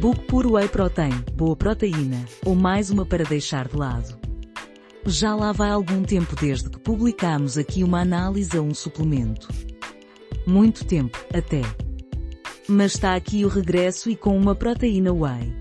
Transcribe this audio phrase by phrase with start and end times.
[0.00, 4.18] Book Puro Whey Protein, boa proteína, ou mais uma para deixar de lado.
[5.06, 9.48] Já lá vai algum tempo desde que publicamos aqui uma análise a um suplemento.
[10.46, 11.62] Muito tempo, até.
[12.68, 15.56] Mas está aqui o regresso e com uma proteína whey.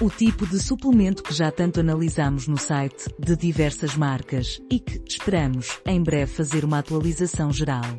[0.00, 5.02] O tipo de suplemento que já tanto analisamos no site, de diversas marcas, e que,
[5.08, 7.98] esperamos, em breve fazer uma atualização geral.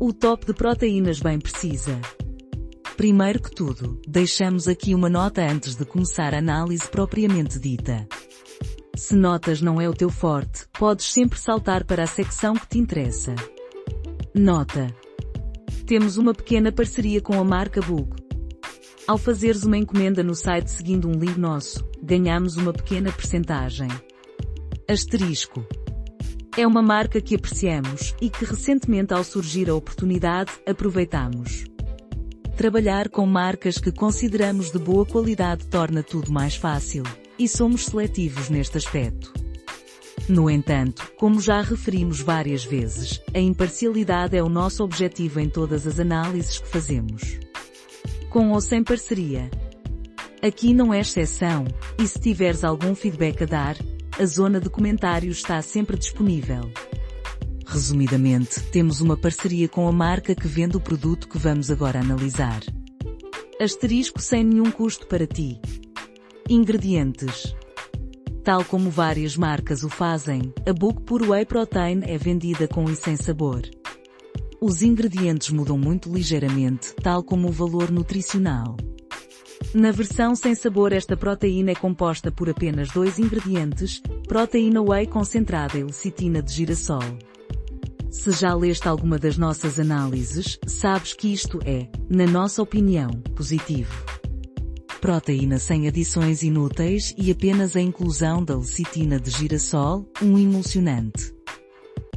[0.00, 1.98] O top de proteínas bem precisa.
[2.98, 8.04] Primeiro que tudo, deixamos aqui uma nota antes de começar a análise propriamente dita.
[8.96, 12.76] Se notas não é o teu forte, podes sempre saltar para a secção que te
[12.76, 13.36] interessa.
[14.34, 14.92] Nota.
[15.86, 18.16] Temos uma pequena parceria com a marca Bug.
[19.06, 23.88] Ao fazeres uma encomenda no site seguindo um link nosso, ganhamos uma pequena percentagem.
[24.90, 25.64] Asterisco.
[26.56, 31.67] É uma marca que apreciamos e que recentemente ao surgir a oportunidade, aproveitamos.
[32.58, 37.04] Trabalhar com marcas que consideramos de boa qualidade torna tudo mais fácil,
[37.38, 39.32] e somos seletivos neste aspecto.
[40.28, 45.86] No entanto, como já referimos várias vezes, a imparcialidade é o nosso objetivo em todas
[45.86, 47.38] as análises que fazemos.
[48.28, 49.48] Com ou sem parceria.
[50.42, 51.64] Aqui não é exceção,
[51.96, 53.76] e se tiveres algum feedback a dar,
[54.18, 56.68] a zona de comentários está sempre disponível.
[57.70, 62.62] Resumidamente, temos uma parceria com a marca que vende o produto que vamos agora analisar.
[63.60, 65.60] Asterisco sem nenhum custo para ti.
[66.48, 67.54] Ingredientes.
[68.42, 72.96] Tal como várias marcas o fazem, a Book Puro Whey Protein é vendida com e
[72.96, 73.60] sem sabor.
[74.62, 78.78] Os ingredientes mudam muito ligeiramente, tal como o valor nutricional.
[79.74, 85.76] Na versão sem sabor esta proteína é composta por apenas dois ingredientes, proteína whey concentrada
[85.76, 87.27] e lecitina de girassol.
[88.10, 93.92] Se já leste alguma das nossas análises, sabes que isto é, na nossa opinião, positivo.
[95.00, 101.32] Proteína sem adições inúteis e apenas a inclusão da lecitina de girassol, um emulsionante.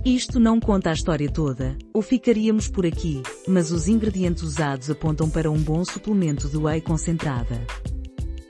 [0.03, 5.29] Isto não conta a história toda, ou ficaríamos por aqui, mas os ingredientes usados apontam
[5.29, 7.62] para um bom suplemento de whey concentrada.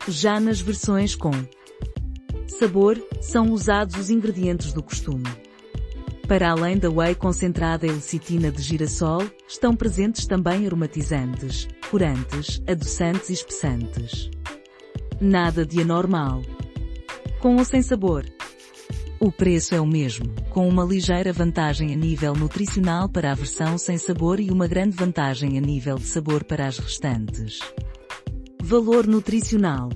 [0.08, 1.32] Já nas versões com
[2.48, 5.41] sabor, são usados os ingredientes do costume.
[6.32, 13.30] Para além da whey concentrada e lecitina de girassol, estão presentes também aromatizantes, corantes, adoçantes
[13.30, 14.32] e espessantes.
[15.20, 16.42] Nada de anormal.
[17.42, 18.24] Com ou sem sabor.
[19.20, 23.78] O preço é o mesmo, com uma ligeira vantagem a nível nutricional para a versão
[23.78, 27.60] sem sabor e uma grande vantagem a nível de sabor para as restantes.
[28.64, 29.90] Valor nutricional.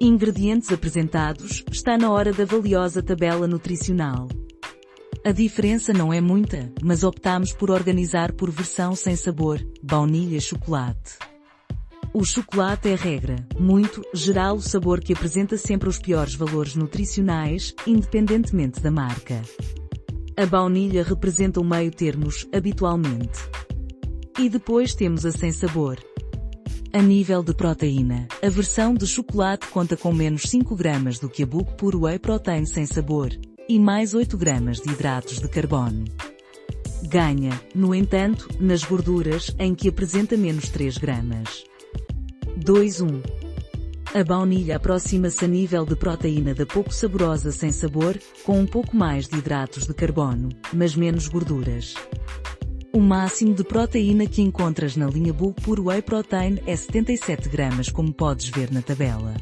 [0.00, 4.26] Ingredientes apresentados, está na hora da valiosa tabela nutricional.
[5.26, 11.16] A diferença não é muita, mas optamos por organizar por versão sem sabor, baunilha chocolate.
[12.12, 17.74] O chocolate é regra, muito, geral o sabor que apresenta sempre os piores valores nutricionais,
[17.86, 19.40] independentemente da marca.
[20.36, 23.38] A baunilha representa o meio termos, habitualmente.
[24.38, 25.98] E depois temos a sem sabor.
[26.92, 31.44] A nível de proteína, a versão de chocolate conta com menos 5 gramas do que
[31.44, 33.30] a Book Puro Whey Protein sem sabor,
[33.68, 36.04] e mais 8 gramas de hidratos de carbono.
[37.08, 41.64] Ganha, no entanto, nas gorduras, em que apresenta menos 3 gramas.
[42.58, 43.22] 2-1.
[44.14, 48.96] A baunilha aproxima-se a nível de proteína da pouco saborosa sem sabor, com um pouco
[48.96, 51.94] mais de hidratos de carbono, mas menos gorduras.
[52.92, 57.88] O máximo de proteína que encontras na linha Bulk Pure Whey Protein é 77 gramas
[57.88, 59.34] como podes ver na tabela.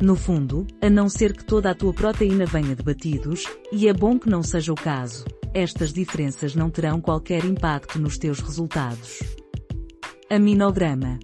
[0.00, 3.92] No fundo, a não ser que toda a tua proteína venha de batidos, e é
[3.92, 9.18] bom que não seja o caso, estas diferenças não terão qualquer impacto nos teus resultados.
[10.30, 11.18] Aminograma.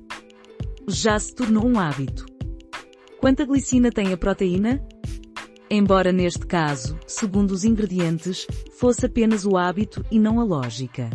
[0.87, 2.27] Já se tornou um hábito.
[3.19, 4.87] Quanta glicina tem a proteína?
[5.71, 8.47] Embora neste caso, segundo os ingredientes,
[8.79, 11.09] fosse apenas o hábito e não a lógica.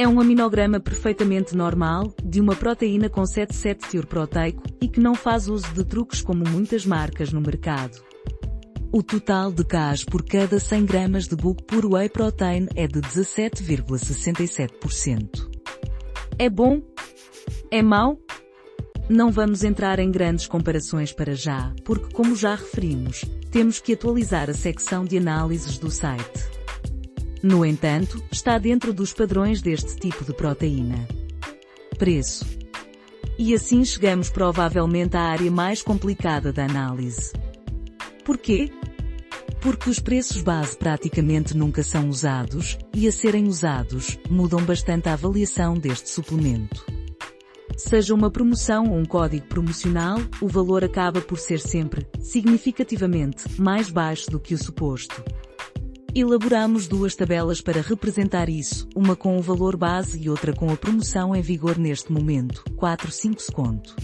[0.00, 5.14] É um aminograma perfeitamente normal, de uma proteína com 7,7 teor proteico, e que não
[5.14, 8.02] faz uso de truques como muitas marcas no mercado.
[8.90, 13.02] O total de Ks por cada 100 gramas de bulk puro whey protein é de
[13.02, 15.50] 17,67%.
[16.38, 16.80] É bom?
[17.70, 18.18] É mau?
[19.06, 24.48] Não vamos entrar em grandes comparações para já, porque como já referimos, temos que atualizar
[24.48, 26.59] a secção de análises do site.
[27.42, 31.08] No entanto, está dentro dos padrões deste tipo de proteína.
[31.98, 32.44] Preço.
[33.38, 37.32] E assim chegamos provavelmente à área mais complicada da análise.
[38.24, 38.70] Porquê?
[39.62, 45.14] Porque os preços base praticamente nunca são usados, e a serem usados, mudam bastante a
[45.14, 46.84] avaliação deste suplemento.
[47.76, 53.88] Seja uma promoção ou um código promocional, o valor acaba por ser sempre, significativamente, mais
[53.88, 55.24] baixo do que o suposto.
[56.12, 60.76] Elaboramos duas tabelas para representar isso, uma com o valor base e outra com a
[60.76, 63.94] promoção em vigor neste momento, 4,5 conto.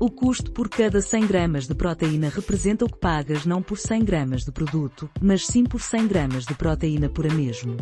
[0.00, 4.02] O custo por cada 100 gramas de proteína representa o que pagas não por 100
[4.02, 7.76] gramas de produto, mas sim por 100 gramas de proteína pura mesmo.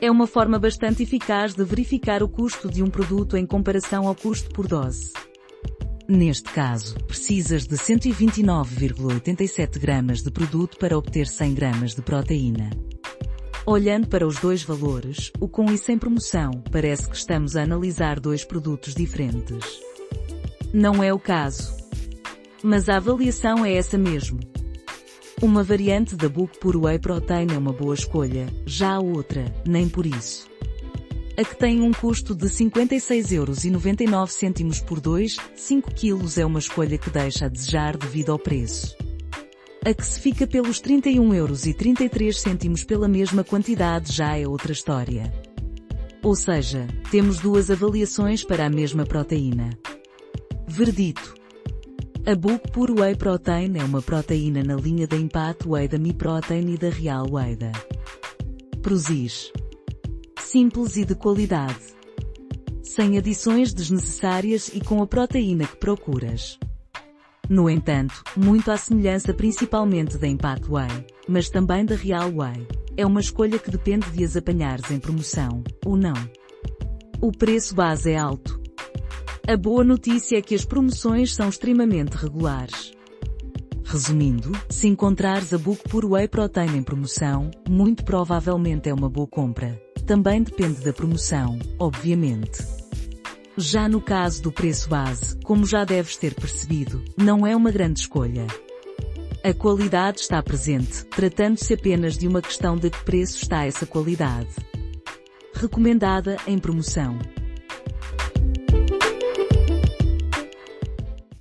[0.00, 4.14] É uma forma bastante eficaz de verificar o custo de um produto em comparação ao
[4.14, 5.12] custo por dose.
[6.10, 12.70] Neste caso, precisas de 129,87 gramas de produto para obter 100 gramas de proteína.
[13.66, 18.18] Olhando para os dois valores, o com e sem promoção, parece que estamos a analisar
[18.18, 19.62] dois produtos diferentes.
[20.72, 21.76] Não é o caso.
[22.62, 24.40] Mas a avaliação é essa mesmo.
[25.42, 29.90] Uma variante da Book Pure Whey Protein é uma boa escolha, já a outra, nem
[29.90, 30.48] por isso.
[31.38, 36.98] A que tem um custo de 56,99€ euros por 2, 5 kg é uma escolha
[36.98, 38.96] que deixa a desejar devido ao preço.
[39.86, 45.32] A que se fica pelos 31,33€ euros pela mesma quantidade já é outra história.
[46.24, 49.70] Ou seja, temos duas avaliações para a mesma proteína.
[50.66, 51.36] Verdito.
[52.26, 56.12] A Book Pure Whey Protein é uma proteína na linha da Impact Whey da Mi
[56.12, 57.70] Protein e da Real Whey da
[58.82, 59.52] Prozis
[60.50, 61.76] simples e de qualidade.
[62.82, 66.58] Sem adições desnecessárias e com a proteína que procuras.
[67.50, 72.66] No entanto, muito à semelhança principalmente da Impact Whey, mas também da Real Whey,
[72.96, 76.16] é uma escolha que depende de as apanhares em promoção, ou não.
[77.20, 78.58] O preço base é alto.
[79.46, 82.92] A boa notícia é que as promoções são extremamente regulares.
[83.84, 89.26] Resumindo, se encontrares a Book por Whey Protein em promoção, muito provavelmente é uma boa
[89.26, 89.87] compra.
[90.08, 92.66] Também depende da promoção, obviamente.
[93.58, 98.00] Já no caso do preço base, como já deves ter percebido, não é uma grande
[98.00, 98.46] escolha.
[99.44, 104.48] A qualidade está presente, tratando-se apenas de uma questão de que preço está essa qualidade.
[105.52, 107.18] Recomendada em promoção.